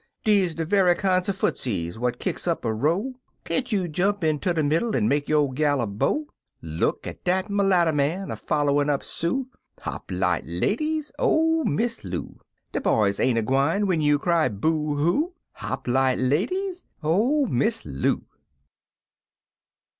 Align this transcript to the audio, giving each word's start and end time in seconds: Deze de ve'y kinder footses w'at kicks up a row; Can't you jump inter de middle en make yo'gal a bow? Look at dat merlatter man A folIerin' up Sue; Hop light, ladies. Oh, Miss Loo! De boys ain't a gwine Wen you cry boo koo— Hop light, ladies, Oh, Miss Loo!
Deze 0.23 0.55
de 0.55 0.65
ve'y 0.65 0.95
kinder 0.95 1.31
footses 1.31 1.93
w'at 1.93 2.17
kicks 2.17 2.47
up 2.47 2.65
a 2.65 2.73
row; 2.73 3.13
Can't 3.43 3.71
you 3.71 3.87
jump 3.87 4.23
inter 4.23 4.51
de 4.51 4.63
middle 4.63 4.95
en 4.95 5.07
make 5.07 5.29
yo'gal 5.29 5.79
a 5.79 5.85
bow? 5.85 6.25
Look 6.59 7.05
at 7.05 7.23
dat 7.23 7.51
merlatter 7.51 7.93
man 7.93 8.31
A 8.31 8.35
folIerin' 8.35 8.89
up 8.89 9.03
Sue; 9.03 9.45
Hop 9.81 10.09
light, 10.09 10.43
ladies. 10.47 11.11
Oh, 11.19 11.63
Miss 11.65 12.03
Loo! 12.03 12.39
De 12.71 12.81
boys 12.81 13.19
ain't 13.19 13.37
a 13.37 13.43
gwine 13.43 13.85
Wen 13.85 14.01
you 14.01 14.17
cry 14.17 14.49
boo 14.49 14.95
koo— 14.95 15.33
Hop 15.61 15.87
light, 15.87 16.17
ladies, 16.17 16.87
Oh, 17.03 17.45
Miss 17.45 17.85
Loo! 17.85 18.23